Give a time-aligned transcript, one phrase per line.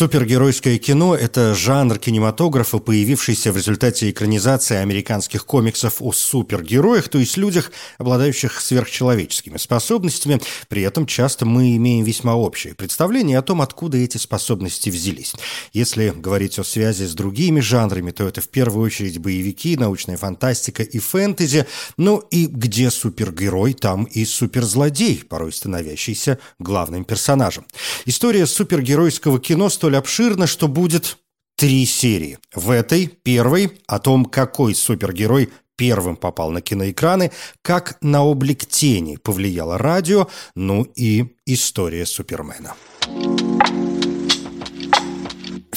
[0.00, 7.36] Супергеройское кино– это жанр кинематографа, появившийся в результате экранизации американских комиксов о супергероях, то есть
[7.36, 10.40] людях, обладающих сверхчеловеческими способностями.
[10.70, 15.34] При этом часто мы имеем весьма общее представление о том, откуда эти способности взялись.
[15.74, 20.82] Если говорить о связи с другими жанрами, то это в первую очередь боевики, научная фантастика
[20.82, 21.66] и фэнтези.
[21.98, 27.66] Ну и где супергерой, там и суперзлодей, порой становящийся главным персонажем.
[28.06, 31.18] История супергеройского кино столь столь обширно, что будет
[31.56, 32.38] три серии.
[32.54, 39.16] В этой, первой, о том, какой супергерой первым попал на киноэкраны, как на облик тени
[39.16, 42.74] повлияло радио, ну и история Супермена.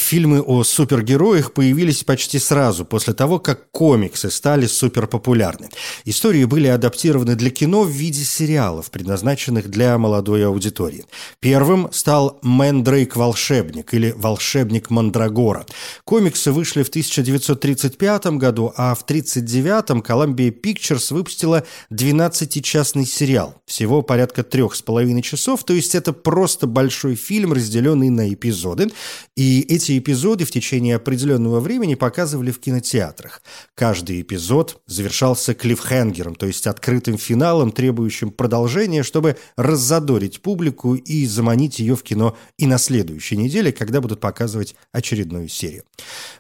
[0.03, 5.69] Фильмы о супергероях появились почти сразу после того, как комиксы стали суперпопулярны.
[6.03, 11.05] Истории были адаптированы для кино в виде сериалов, предназначенных для молодой аудитории.
[11.39, 15.65] Первым стал «Мэндрейк-волшебник» или «Волшебник Мандрагора».
[16.03, 23.61] Комиксы вышли в 1935 году, а в 1939 Columbia Pictures выпустила 12-частный сериал.
[23.65, 28.91] Всего порядка трех с половиной часов, то есть это просто большой фильм, разделенный на эпизоды.
[29.38, 33.41] И эти эпизоды в течение определенного времени показывали в кинотеатрах.
[33.73, 41.79] Каждый эпизод завершался клиффхенгером, то есть открытым финалом, требующим продолжения, чтобы раззадорить публику и заманить
[41.79, 45.83] ее в кино и на следующей неделе, когда будут показывать очередную серию.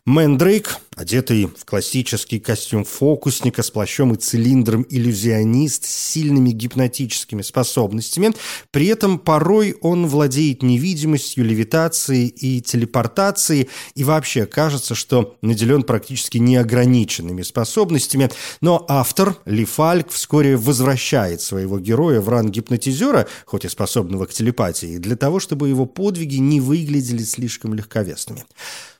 [0.05, 8.33] Мэндрейк, одетый в классический костюм фокусника с плащом и цилиндром иллюзионист с сильными гипнотическими способностями,
[8.71, 15.83] при этом порой он владеет невидимостью, левитацией и телепортацией, информации и вообще кажется, что наделен
[15.83, 18.29] практически неограниченными способностями.
[18.61, 24.33] Но автор Ли Фальк вскоре возвращает своего героя в ранг гипнотизера, хоть и способного к
[24.33, 28.45] телепатии, для того, чтобы его подвиги не выглядели слишком легковесными.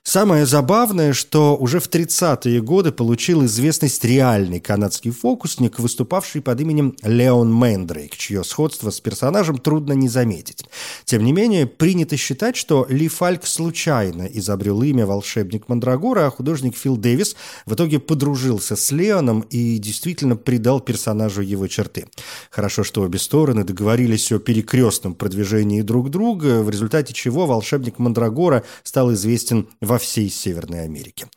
[0.05, 6.93] Самое забавное, что уже в 30-е годы получил известность реальный канадский фокусник, выступавший под именем
[7.03, 10.65] Леон Мэндрейк, чье сходство с персонажем трудно не заметить.
[11.05, 16.75] Тем не менее, принято считать, что Ли Фальк случайно изобрел имя волшебник Мандрагора, а художник
[16.75, 22.07] Фил Дэвис в итоге подружился с Леоном и действительно придал персонажу его черты.
[22.49, 28.65] Хорошо, что обе стороны договорились о перекрестном продвижении друг друга, в результате чего волшебник Мандрагора
[28.83, 31.27] стал известен в во всей Северной Америке.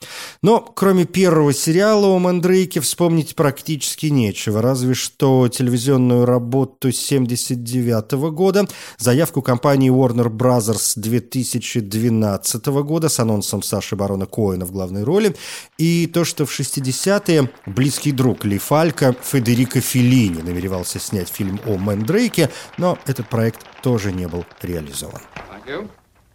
[0.40, 8.66] Но кроме первого сериала о Мандрейке вспомнить практически нечего, разве что телевизионную работу 79 года,
[8.96, 15.36] заявку компании Warner Brothers 2012 года с анонсом Саши Барона Коэна в главной роли,
[15.76, 21.76] и то, что в 60-е близкий друг Ли Фалька Федерико Феллини намеревался снять фильм о
[21.76, 25.20] Мандрейке, но этот проект тоже не был реализован.
[25.34, 25.60] А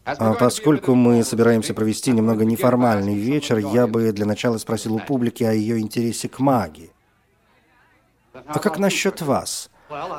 [0.04, 5.52] поскольку мы собираемся провести немного неформальный вечер, я бы для начала спросил у публики о
[5.52, 6.92] ее интересе к магии.
[8.34, 9.70] А как насчет вас?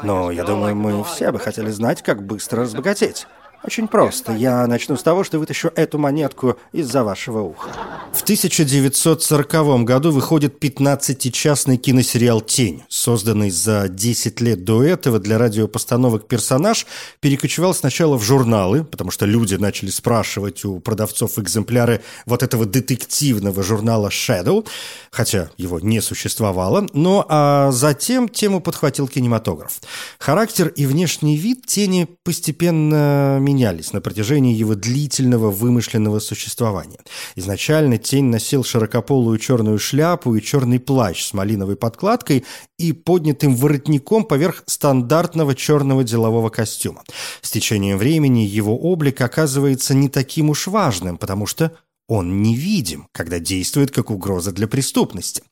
[0.02, 3.26] Но я думаю, мы все бы хотели знать, как быстро разбогатеть.
[3.64, 4.32] Очень просто.
[4.32, 7.70] Я начну с того, что вытащу эту монетку из-за вашего уха.
[8.12, 12.82] В 1940 году выходит 15-частный киносериал «Тень».
[12.88, 16.86] Созданный за 10 лет до этого для радиопостановок персонаж
[17.20, 23.62] перекочевал сначала в журналы, потому что люди начали спрашивать у продавцов экземпляры вот этого детективного
[23.62, 24.66] журнала «Shadow»,
[25.10, 29.80] хотя его не существовало, но а затем тему подхватил кинематограф.
[30.18, 36.98] Характер и внешний вид «Тени» постепенно менялись менялись на протяжении его длительного вымышленного существования.
[37.36, 42.44] Изначально тень носил широкополую черную шляпу и черный плащ с малиновой подкладкой
[42.78, 47.02] и поднятым воротником поверх стандартного черного делового костюма.
[47.42, 51.72] С течением времени его облик оказывается не таким уж важным, потому что
[52.08, 55.42] он невидим, когда действует как угроза для преступности.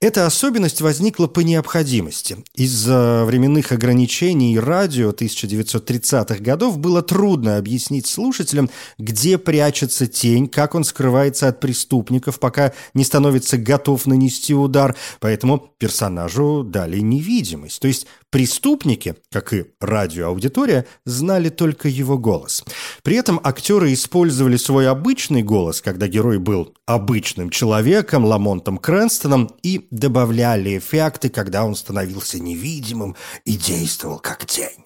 [0.00, 2.38] Эта особенность возникла по необходимости.
[2.54, 10.84] Из-за временных ограничений радио 1930-х годов было трудно объяснить слушателям, где прячется тень, как он
[10.84, 18.06] скрывается от преступников, пока не становится готов нанести удар, поэтому персонажу дали невидимость, то есть
[18.34, 22.64] Преступники, как и радиоаудитория, знали только его голос.
[23.04, 29.86] При этом актеры использовали свой обычный голос, когда герой был обычным человеком, Ламонтом Крэнстоном, и
[29.92, 33.14] добавляли эффекты, когда он становился невидимым
[33.44, 34.84] и действовал как тень.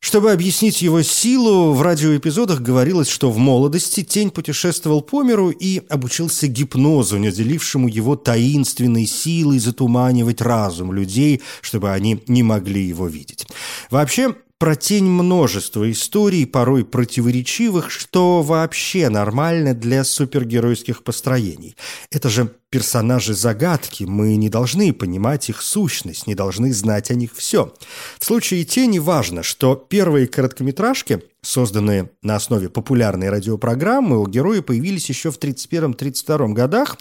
[0.00, 5.82] Чтобы объяснить его силу, в радиоэпизодах говорилось, что в молодости тень путешествовал по миру и
[5.88, 13.46] обучился гипнозу, наделившему его таинственной силой затуманивать разум людей, чтобы они не могли его видеть.
[13.90, 21.76] Вообще, про тень множество историй, порой противоречивых, что вообще нормально для супергеройских построений.
[22.10, 27.72] Это же персонажи-загадки, мы не должны понимать их сущность, не должны знать о них все.
[28.18, 35.08] В случае тени важно, что первые короткометражки, созданные на основе популярной радиопрограммы, у героя появились
[35.08, 36.98] еще в 1931-1932 годах,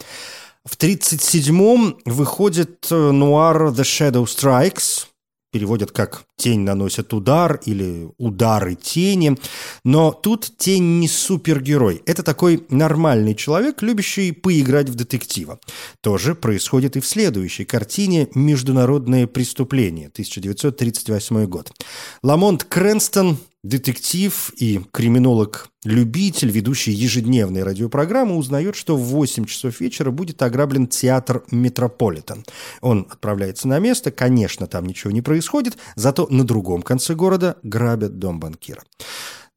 [0.63, 5.07] в 1937-м выходит э, нуар «The Shadow Strikes»,
[5.51, 9.37] переводят как «тень наносит удар» или «удары тени».
[9.83, 12.01] Но тут тень не супергерой.
[12.05, 15.59] Это такой нормальный человек, любящий поиграть в детектива.
[16.01, 21.71] Тоже происходит и в следующей картине «Международное преступление» 1938 год.
[22.23, 30.41] Ламонт Крэнстон Детектив и криминолог-любитель, ведущий ежедневной радиопрограммы, узнает, что в 8 часов вечера будет
[30.43, 32.45] ограблен театр «Метрополитен».
[32.81, 38.19] Он отправляется на место, конечно, там ничего не происходит, зато на другом конце города грабят
[38.19, 38.83] дом банкира.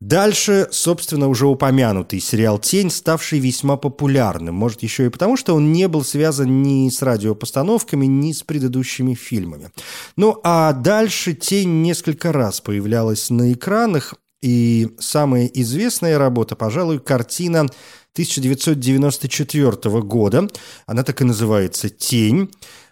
[0.01, 4.55] Дальше, собственно, уже упомянутый сериал «Тень», ставший весьма популярным.
[4.55, 9.13] Может, еще и потому, что он не был связан ни с радиопостановками, ни с предыдущими
[9.13, 9.71] фильмами.
[10.17, 17.67] Ну, а дальше «Тень» несколько раз появлялась на экранах, и самая известная работа, пожалуй, картина
[18.15, 20.49] 1994 года.
[20.87, 22.51] Она так и называется «Тень».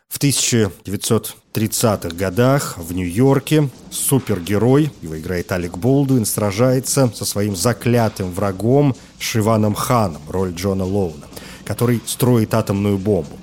[0.09, 8.97] В 1930-х годах в Нью-Йорке супергерой, его играет Алек Болдуин, сражается со своим заклятым врагом
[9.19, 11.27] Шиваном Ханом, роль Джона Лоуна,
[11.65, 13.39] который строит атомную бомбу.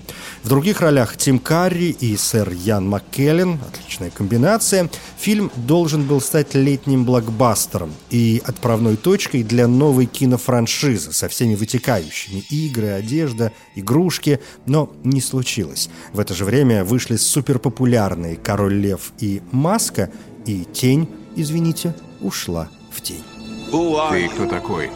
[0.45, 6.53] В других ролях Тим Карри и сэр Ян МакКеллен, отличная комбинация, фильм должен был стать
[6.53, 14.93] летним блокбастером и отправной точкой для новой кинофраншизы со всеми вытекающими– игры, одежда, игрушки, но
[15.03, 15.89] не случилось.
[16.13, 20.11] В это же время вышли суперпопулярные «Король Лев» и «Маска»,
[20.45, 23.23] и «Тень», извините, ушла в тень.
[23.71, 24.91] Ты кто такой?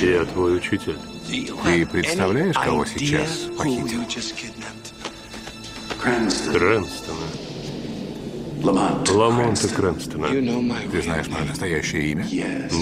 [0.00, 0.96] Я твой учитель.
[1.28, 4.00] Ты представляешь, кого сейчас похитил?
[6.00, 7.26] Крэнстона.
[9.10, 10.28] Ламонта Крэнстона.
[10.90, 12.26] Ты знаешь мое настоящее имя?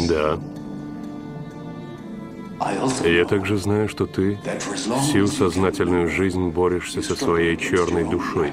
[0.09, 0.39] Да.
[3.05, 4.39] Я также знаю, что ты
[5.03, 8.53] всю сознательную жизнь борешься со своей черной душой,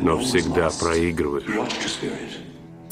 [0.00, 1.44] но всегда проигрываешь.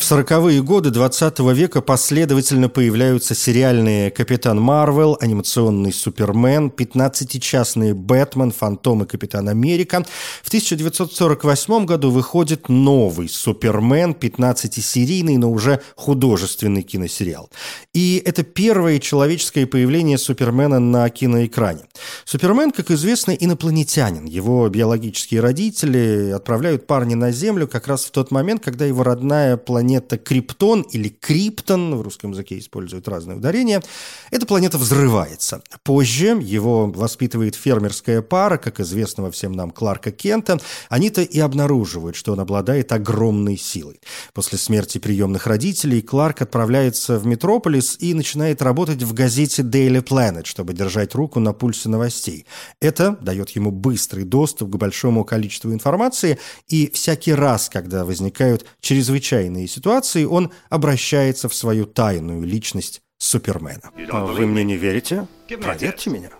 [0.07, 9.07] Сороковые годы 20 века последовательно появляются сериальные «Капитан Марвел», анимационный «Супермен», 15-частные «Бэтмен», «Фантом» и
[9.07, 10.07] «Капитан Америка».
[10.45, 17.51] В 1948 году выходит новый «Супермен», 15-серийный, но уже художественный киносериал.
[17.93, 21.81] И это первое человеческое появление Супермена на киноэкране.
[22.25, 24.27] Супермен, как известно, инопланетянин.
[24.27, 29.57] Его биологические родители отправляют парня на Землю как раз в тот момент, когда его родная
[29.57, 33.83] планета планета Криптон или Криптон, в русском языке используют разные ударения,
[34.31, 35.63] эта планета взрывается.
[35.83, 40.59] Позже его воспитывает фермерская пара, как известного всем нам Кларка Кента.
[40.91, 44.01] Они-то и обнаруживают, что он обладает огромной силой.
[44.35, 50.45] После смерти приемных родителей Кларк отправляется в Метрополис и начинает работать в газете Daily Planet,
[50.45, 52.47] чтобы держать руку на пульсе новостей.
[52.81, 56.39] Это дает ему быстрый доступ к большому количеству информации,
[56.69, 59.86] и всякий раз, когда возникают чрезвычайные ситуации
[60.27, 63.91] он обращается в свою тайную личность Супермена.
[63.95, 65.27] Вы мне не верите?
[65.61, 66.31] Проверьте меня.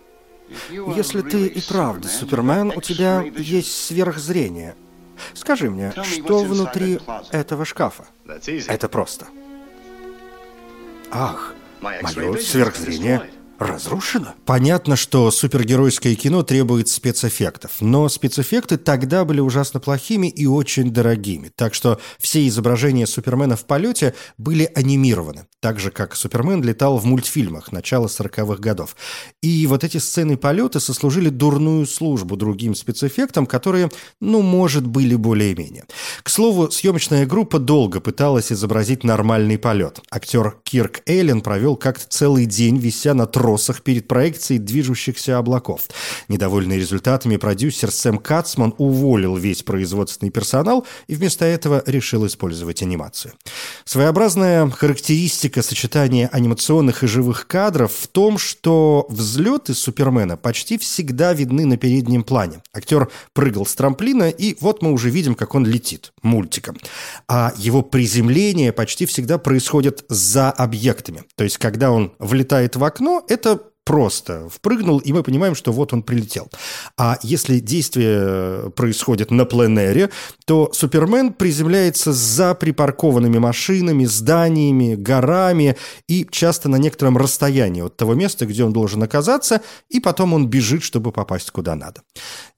[0.71, 4.75] Если ты и правда Супермен, у тебя есть сверхзрение.
[5.35, 7.01] Скажи мне, что внутри
[7.31, 8.05] этого шкафа?
[8.69, 9.27] Это просто.
[11.11, 14.35] Ах, мое сверхзрение разрушено?
[14.45, 21.51] Понятно, что супергеройское кино требует спецэффектов, но спецэффекты тогда были ужасно плохими и очень дорогими,
[21.55, 27.05] так что все изображения Супермена в полете были анимированы, так же, как Супермен летал в
[27.07, 28.97] мультфильмах начала 40-х годов.
[29.43, 35.85] И вот эти сцены полета сослужили дурную службу другим спецэффектам, которые, ну, может, были более-менее.
[36.23, 40.01] К слову, съемочная группа долго пыталась изобразить нормальный полет.
[40.11, 45.83] Актер Кирк Эйлен провел как-то целый день, вися на вопросах перед проекцией движущихся облаков.
[46.29, 53.35] Недовольный результатами продюсер Сэм Кацман уволил весь производственный персонал и вместо этого решил использовать анимацию.
[53.85, 61.65] Своеобразная характеристика сочетания анимационных и живых кадров в том, что взлеты Супермена почти всегда видны
[61.65, 62.63] на переднем плане.
[62.73, 66.77] Актер прыгал с трамплина, и вот мы уже видим, как он летит мультиком.
[67.29, 71.25] А его приземление почти всегда происходит за объектами.
[71.37, 75.93] То есть, когда он влетает в окно, это просто впрыгнул, и мы понимаем, что вот
[75.93, 76.51] он прилетел.
[76.99, 80.11] А если действие происходит на пленэре,
[80.45, 85.77] то Супермен приземляется за припаркованными машинами, зданиями, горами
[86.09, 90.49] и часто на некотором расстоянии от того места, где он должен оказаться, и потом он
[90.49, 92.03] бежит, чтобы попасть куда надо.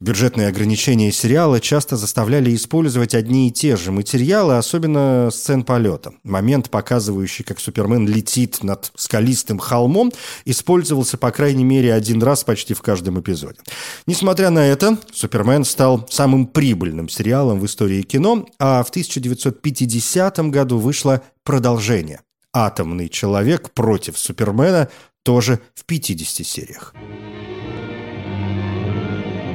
[0.01, 6.15] Бюджетные ограничения сериала часто заставляли использовать одни и те же материалы, особенно сцен полета.
[6.25, 10.11] Момент, показывающий, как Супермен летит над скалистым холмом,
[10.47, 13.59] использовался по крайней мере один раз почти в каждом эпизоде.
[14.07, 20.79] Несмотря на это, «Супермен» стал самым прибыльным сериалом в истории кино, а в 1950 году
[20.79, 22.21] вышло продолжение
[22.53, 24.89] «Атомный человек против Супермена»
[25.23, 26.95] тоже в 50 сериях.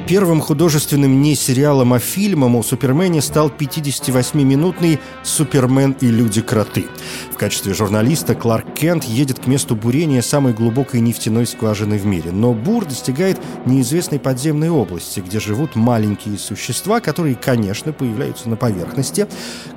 [0.07, 6.87] Первым художественным не сериалом, а фильмом о Супермене стал 58-минутный «Супермен и люди-кроты».
[7.31, 12.31] В качестве журналиста Кларк Кент едет к месту бурения самой глубокой нефтяной скважины в мире.
[12.31, 19.27] Но бур достигает неизвестной подземной области, где живут маленькие существа, которые, конечно, появляются на поверхности.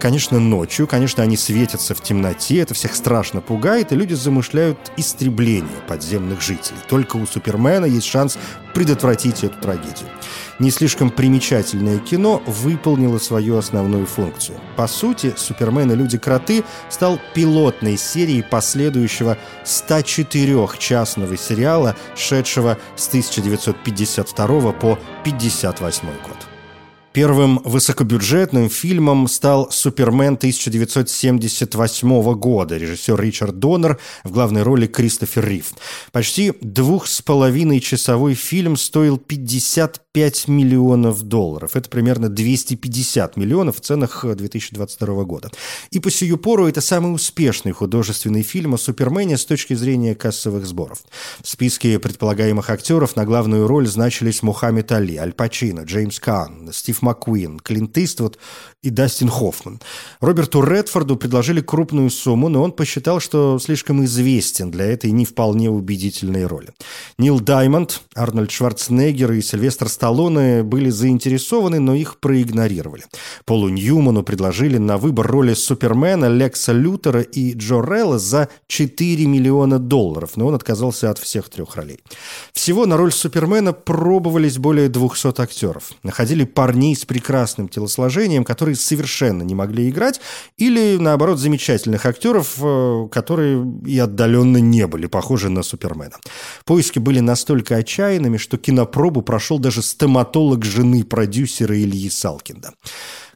[0.00, 5.68] Конечно, ночью, конечно, они светятся в темноте, это всех страшно пугает, и люди замышляют истребление
[5.86, 6.78] подземных жителей.
[6.88, 8.36] Только у Супермена есть шанс
[8.74, 10.08] предотвратить эту трагедию.
[10.58, 14.58] Не слишком примечательное кино выполнило свою основную функцию.
[14.76, 24.92] По сути, «Супермен и люди-кроты» стал пилотной серией последующего 104-частного сериала, шедшего с 1952 по
[25.22, 26.46] 1958 год.
[27.16, 32.76] Первым высокобюджетным фильмом стал «Супермен» 1978 года.
[32.76, 35.72] Режиссер Ричард Доннер в главной роли Кристофер Рив.
[36.12, 40.02] Почти двух с половиной часовой фильм стоил 55
[40.48, 41.76] миллионов долларов.
[41.76, 45.50] Это примерно 250 миллионов в ценах 2022 года.
[45.90, 50.66] И по сию пору это самый успешный художественный фильм о Супермене с точки зрения кассовых
[50.66, 51.00] сборов.
[51.42, 57.02] В списке предполагаемых актеров на главную роль значились Мухаммед Али, Аль Пачино, Джеймс Кан, Стив
[57.02, 58.38] Маккуин, Клинт Иствуд
[58.82, 59.80] и Дастин Хоффман.
[60.20, 65.70] Роберту Редфорду предложили крупную сумму, но он посчитал, что слишком известен для этой не вполне
[65.70, 66.68] убедительной роли.
[67.18, 70.05] Нил Даймонд, Арнольд Шварценеггер и Сильвестр Сталлоне
[70.62, 73.04] были заинтересованы, но их проигнорировали.
[73.44, 79.78] Полу Ньюману предложили на выбор роли Супермена Лекса Лютера и Джо Релла за 4 миллиона
[79.78, 82.00] долларов, но он отказался от всех трех ролей.
[82.52, 85.92] Всего на роль Супермена пробовались более 200 актеров.
[86.02, 90.20] Находили парней с прекрасным телосложением, которые совершенно не могли играть,
[90.56, 96.16] или, наоборот, замечательных актеров, э, которые и отдаленно не были похожи на Супермена.
[96.64, 102.74] Поиски были настолько отчаянными, что кинопробу прошел даже стоматолог жены продюсера Ильи Салкинда.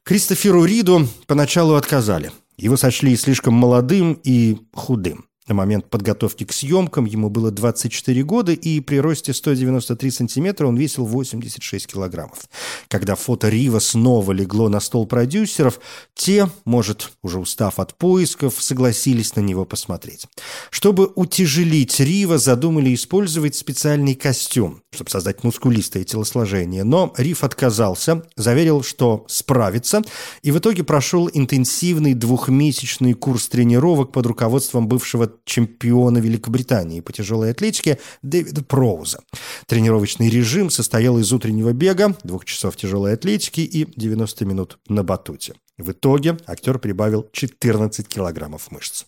[0.02, 2.32] Кристоферу Риду поначалу отказали.
[2.58, 5.24] Его сочли слишком молодым и худым.
[5.50, 10.76] На момент подготовки к съемкам ему было 24 года, и при росте 193 сантиметра он
[10.76, 12.38] весил 86 килограммов.
[12.86, 15.80] Когда фото Рива снова легло на стол продюсеров,
[16.14, 20.28] те, может, уже устав от поисков, согласились на него посмотреть.
[20.70, 26.85] Чтобы утяжелить Рива, задумали использовать специальный костюм, чтобы создать мускулистое телосложение.
[26.85, 30.02] Но Рив отказался, заверил, что справится,
[30.42, 37.52] и в итоге прошел интенсивный двухмесячный курс тренировок под руководством бывшего чемпиона Великобритании по тяжелой
[37.52, 39.20] атлетике Дэвида Проуза.
[39.66, 45.54] Тренировочный режим состоял из утреннего бега, двух часов тяжелой атлетики и 90 минут на батуте.
[45.78, 49.04] В итоге актер прибавил 14 килограммов мышц.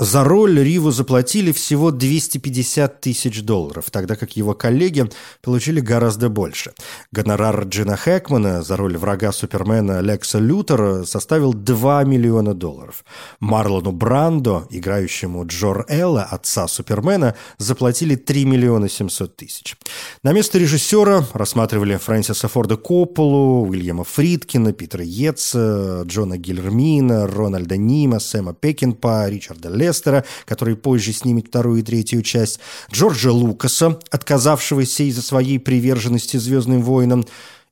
[0.00, 5.10] За роль Риву заплатили всего 250 тысяч долларов, тогда как его коллеги
[5.42, 6.72] получили гораздо больше.
[7.10, 13.04] Гонорар Джина Хэкмана за роль врага Супермена Лекса Лютера составил 2 миллиона долларов.
[13.40, 19.76] Марлону Брандо, играющему Джор Элла, отца Супермена, заплатили 3 миллиона 700 тысяч.
[20.22, 28.20] На место режиссера рассматривали Фрэнсиса Форда Копполу, Уильяма Фридкина, Питера Йетса, Джона Гильермина, Рональда Нима,
[28.20, 32.60] Сэма Пекинпа, Ричарда Ле Лестера, который позже снимет вторую и третью часть,
[32.92, 37.24] Джорджа Лукаса, отказавшегося из-за своей приверженности «Звездным войнам»,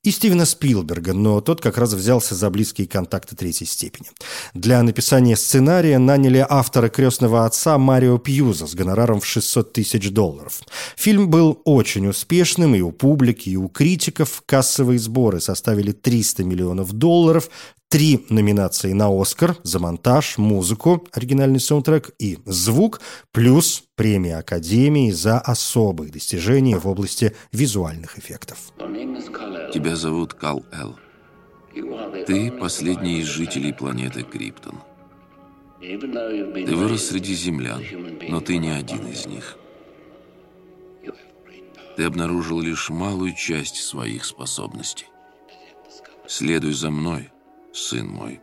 [0.06, 4.06] и Стивена Спилберга, но тот как раз взялся за близкие контакты третьей степени.
[4.54, 10.60] Для написания сценария наняли автора «Крестного отца» Марио Пьюза с гонораром в 600 тысяч долларов.
[10.96, 14.44] Фильм был очень успешным и у публики, и у критиков.
[14.46, 17.50] Кассовые сборы составили 300 миллионов долларов,
[17.88, 23.00] три номинации на «Оскар» за монтаж, музыку, оригинальный саундтрек и звук,
[23.32, 28.72] плюс премия Академии за особые достижения в области визуальных эффектов.
[29.72, 30.96] Тебя зовут Кал Эл.
[32.26, 34.80] Ты последний из жителей планеты Криптон.
[35.80, 37.82] Ты вырос среди землян,
[38.28, 39.56] но ты не один из них.
[41.96, 45.06] Ты обнаружил лишь малую часть своих способностей.
[46.26, 47.30] Следуй за мной–
[47.76, 48.40] сын мой,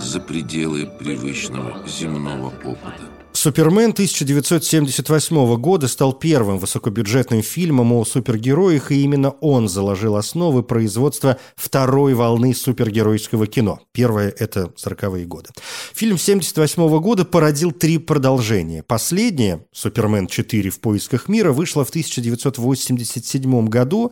[0.00, 3.13] за пределы привычного земного опыта.
[3.44, 11.36] «Супермен» 1978 года стал первым высокобюджетным фильмом о супергероях, и именно он заложил основы производства
[11.54, 13.80] второй волны супергеройского кино.
[13.92, 15.50] Первое– это 40-е годы.
[15.92, 18.82] Фильм 1978 года породил три продолжения.
[18.82, 20.70] Последнее, «Супермен 4.
[20.70, 24.10] В поисках мира», вышло в 1987 году,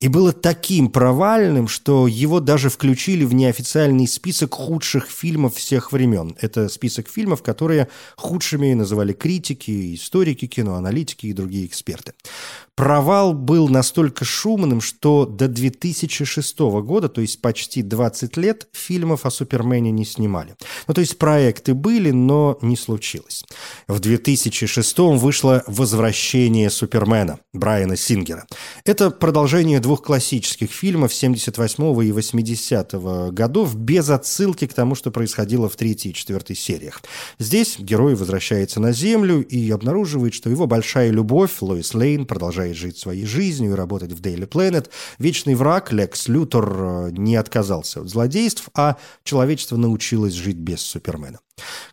[0.00, 6.34] и было таким провальным, что его даже включили в неофициальный список худших фильмов всех времен.
[6.40, 12.12] Это список фильмов, которые худшими называли критики, историки кино, аналитики и другие эксперты.
[12.80, 19.30] Провал был настолько шумным, что до 2006 года, то есть почти 20 лет, фильмов о
[19.30, 20.56] Супермене не снимали.
[20.88, 23.44] Ну, то есть проекты были, но не случилось.
[23.86, 28.46] В 2006 вышло «Возвращение Супермена» Брайана Сингера.
[28.86, 35.68] Это продолжение двух классических фильмов 78 и 80 годов без отсылки к тому, что происходило
[35.68, 37.02] в третьей и четвертой сериях.
[37.38, 38.14] Здесь герой
[38.60, 43.72] возвращается на Землю и обнаруживает, что его большая любовь, Лоис Лейн, продолжает жить своей жизнью
[43.72, 44.88] и работать в Daily Planet,
[45.18, 51.38] вечный враг Лекс Лютер э, не отказался от злодейств, а человечество научилось жить без Супермена.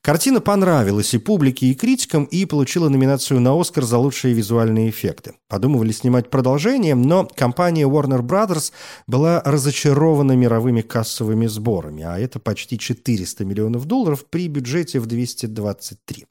[0.01, 5.33] Картина понравилась и публике, и критикам, и получила номинацию на «Оскар» за лучшие визуальные эффекты.
[5.47, 8.71] Подумывали снимать продолжение, но компания Warner Brothers
[9.07, 16.25] была разочарована мировыми кассовыми сборами, а это почти 400 миллионов долларов при бюджете в 223.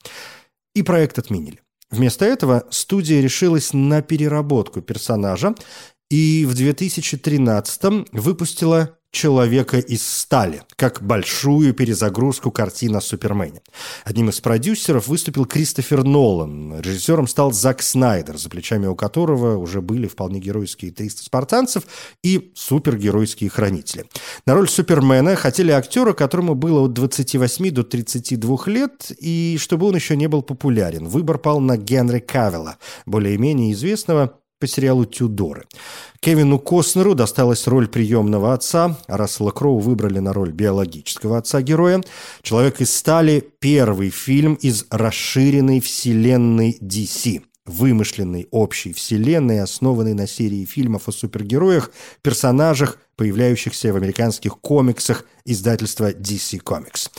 [0.75, 1.61] И проект отменили.
[1.90, 5.55] Вместо этого студия решилась на переработку персонажа
[6.11, 13.62] и в 2013 выпустила «Человека из стали», как большую перезагрузку картины о Супермене.
[14.04, 16.81] Одним из продюсеров выступил Кристофер Нолан.
[16.81, 21.85] Режиссером стал Зак Снайдер, за плечами у которого уже были вполне геройские 300 спартанцев
[22.22, 24.05] и супергеройские хранители.
[24.46, 29.94] На роль Супермена хотели актера, которому было от 28 до 32 лет, и чтобы он
[29.94, 31.09] еще не был популярен.
[31.09, 32.76] Выбор пал на Генри Кавилла,
[33.07, 35.64] более-менее известного по сериалу «Тюдоры».
[36.21, 42.03] Кевину Костнеру досталась роль приемного отца, а Рассела Кроу выбрали на роль биологического отца героя.
[42.42, 50.64] «Человек из стали»– первый фильм из расширенной вселенной DC вымышленной общей вселенной, основанной на серии
[50.64, 51.90] фильмов о супергероях,
[52.23, 57.11] персонажах, появляющихся в американских комиксах издательства DC Comics.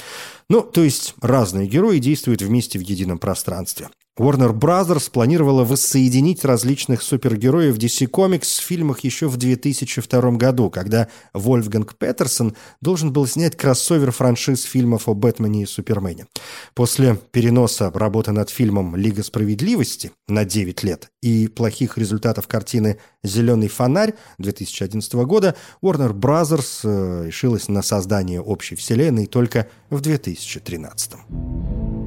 [0.50, 3.89] Ну, то есть разные герои действуют вместе в едином пространстве.
[4.17, 11.08] Warner Brothers планировала воссоединить различных супергероев DC Comics в фильмах еще в 2002 году, когда
[11.34, 16.25] Вольфганг Петерсон должен был снять кроссовер франшиз фильмов о Бэтмене и Супермене.
[16.73, 23.67] После переноса работы над фильмом «Лига справедливости» на 9 лет и плохих результатов картины «Зеленый
[23.67, 32.06] фонарь» 2011 года Warner Brothers э, решилась на создание общей вселенной только в 2013.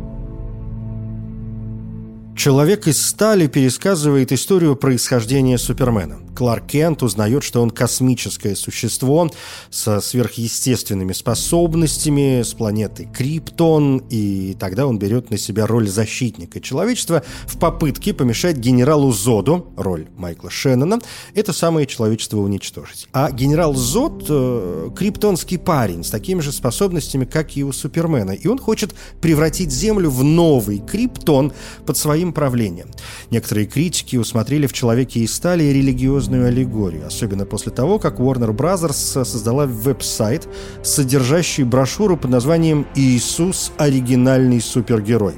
[2.40, 6.29] Человек из стали пересказывает историю происхождения Супермена.
[6.40, 9.30] Кларк Кент узнает, что он космическое существо
[9.68, 17.22] со сверхъестественными способностями с планеты Криптон, и тогда он берет на себя роль защитника человечества
[17.46, 21.00] в попытке помешать генералу Зоду, роль Майкла Шеннона,
[21.34, 23.06] это самое человечество уничтожить.
[23.12, 28.48] А генерал Зод э,– криптонский парень с такими же способностями, как и у Супермена, и
[28.48, 31.52] он хочет превратить Землю в новый Криптон
[31.84, 32.88] под своим правлением.
[33.28, 38.54] Некоторые критики усмотрели в «Человеке из стали» религиозную религиозную аллегорию, особенно после того, как Warner
[38.54, 38.92] Bros.
[38.92, 40.48] создала веб-сайт,
[40.82, 45.34] содержащий брошюру под названием «Иисус– оригинальный супергерой».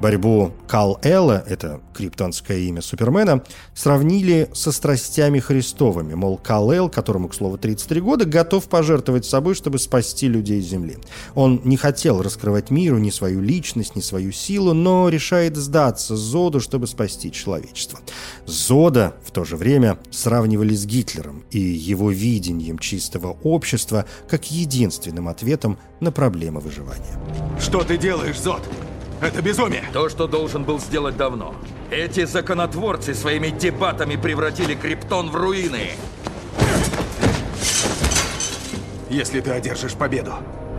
[0.00, 3.42] Борьбу Кал-Элла, это криптонское имя Супермена,
[3.74, 6.14] сравнили со страстями Христовыми.
[6.14, 10.98] Мол, Кал-Эл, которому, к слову, 33 года, готов пожертвовать собой, чтобы спасти людей Земли.
[11.34, 16.60] Он не хотел раскрывать миру ни свою личность, ни свою силу, но решает сдаться Зоду,
[16.60, 17.98] чтобы спасти человечество.
[18.44, 25.28] Зода в то же время сравнивали с Гитлером и его видением чистого общества как единственным
[25.28, 27.18] ответом на проблемы выживания.
[27.60, 28.62] Что ты делаешь, Зод?
[29.20, 29.84] Это безумие!
[29.92, 31.54] То, что должен был сделать давно.
[31.90, 35.90] Эти законотворцы своими дебатами превратили Криптон в руины.
[39.08, 40.34] Если ты одержишь победу,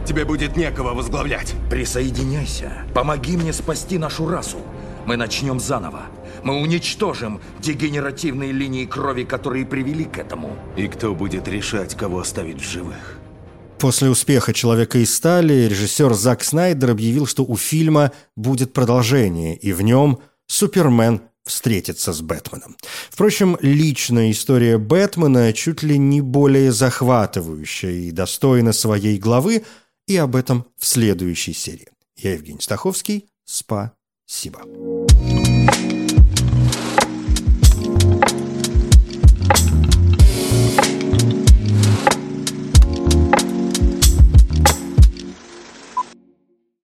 [0.05, 1.55] тебе будет некого возглавлять.
[1.69, 2.85] Присоединяйся.
[2.93, 4.57] Помоги мне спасти нашу расу.
[5.05, 6.01] Мы начнем заново.
[6.43, 10.55] Мы уничтожим дегенеративные линии крови, которые привели к этому.
[10.75, 13.16] И кто будет решать, кого оставить в живых?
[13.79, 19.71] После успеха «Человека из стали» режиссер Зак Снайдер объявил, что у фильма будет продолжение, и
[19.71, 22.75] в нем Супермен встретится с Бэтменом.
[23.09, 29.63] Впрочем, личная история Бэтмена чуть ли не более захватывающая и достойна своей главы,
[30.07, 31.89] и об этом в следующей серии.
[32.15, 33.29] Я Евгений Стаховский.
[33.45, 34.61] Спасибо.